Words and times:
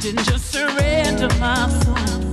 didn't 0.00 0.24
just 0.24 0.52
surrender 0.52 1.28
my 1.40 1.68
soul. 1.68 2.27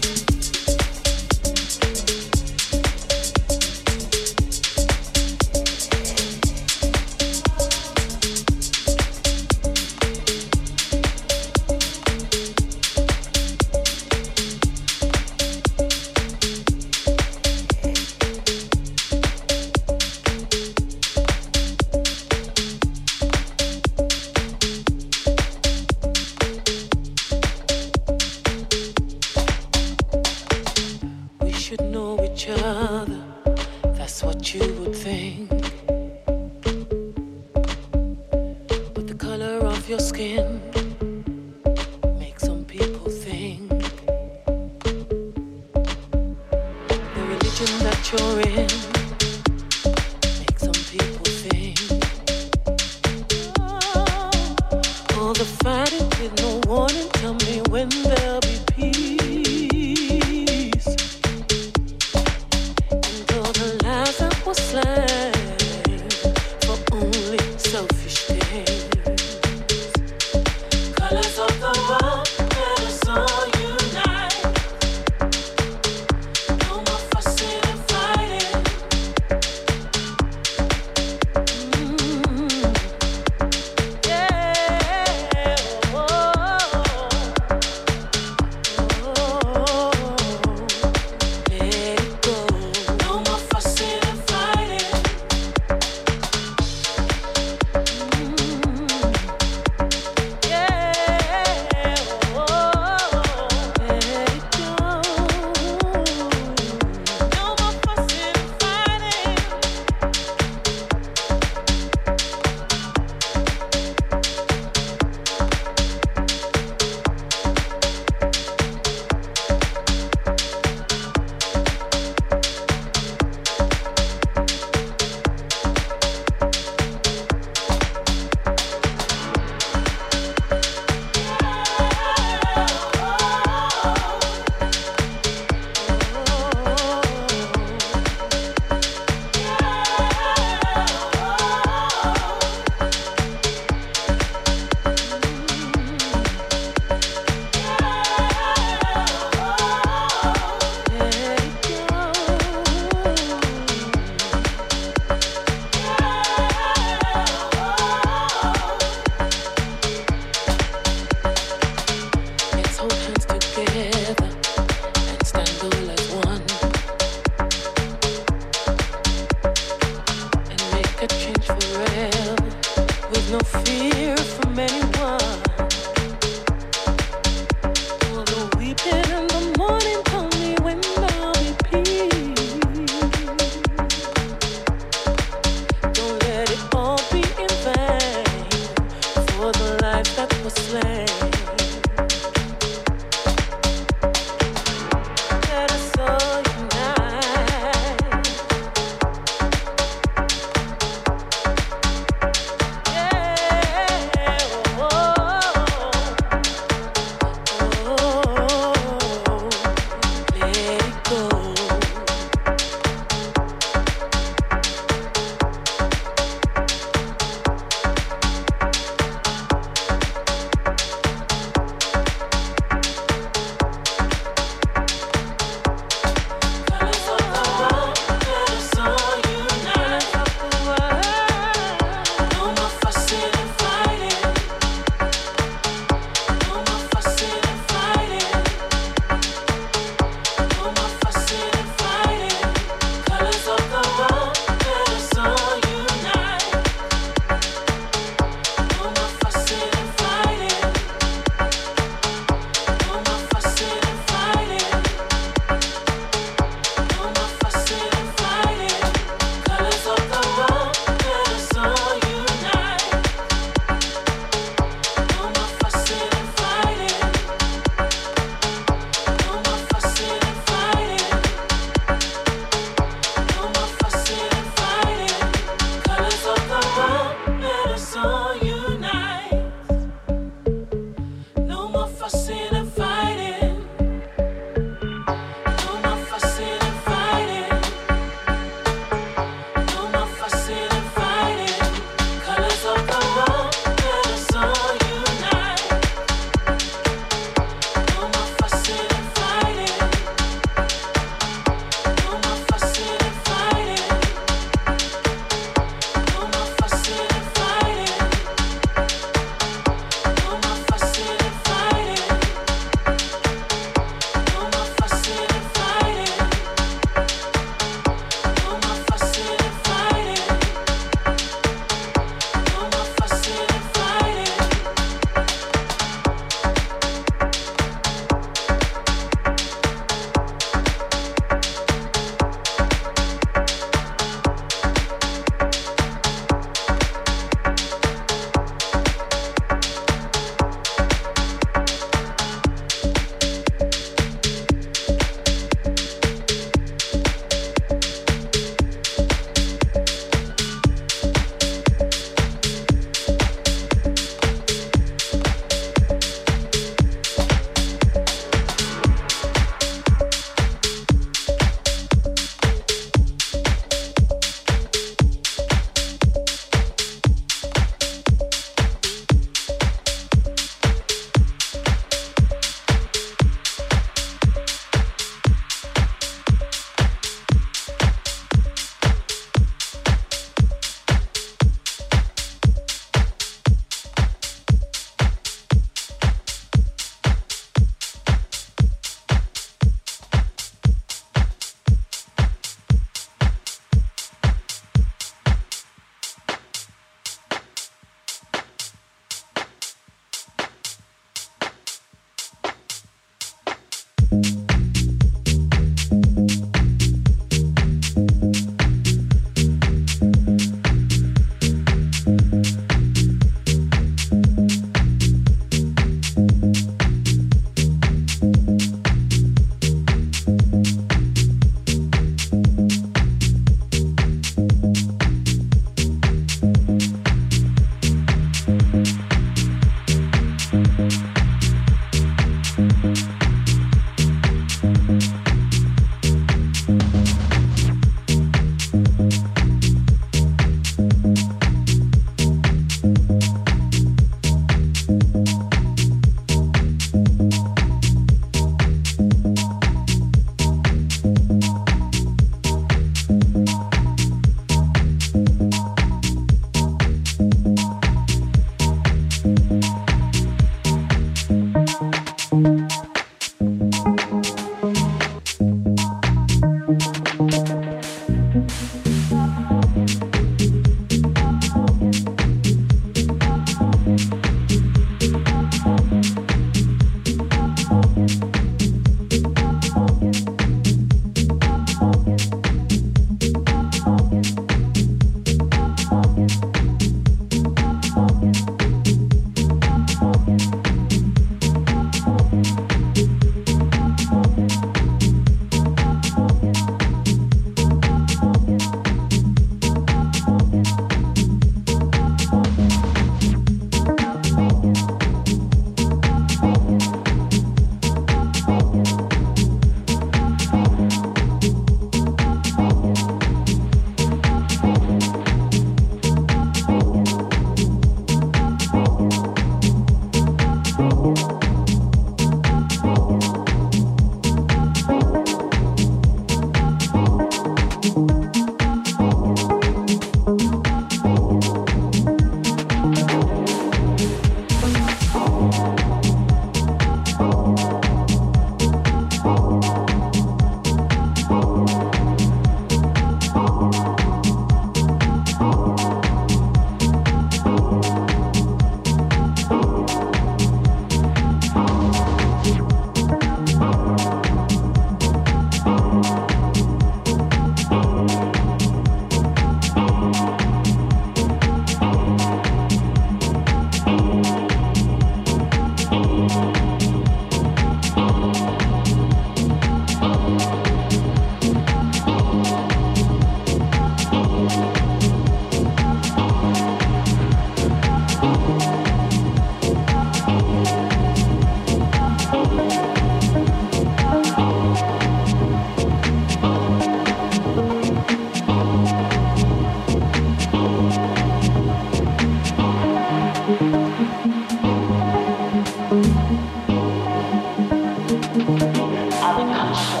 Sessions. 599.73 600.00